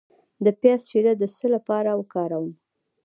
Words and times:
د 0.45 0.47
پیاز 0.59 0.81
شیره 0.89 1.13
د 1.21 1.23
څه 1.35 1.45
لپاره 1.55 1.91
وکاروم؟ 1.99 2.49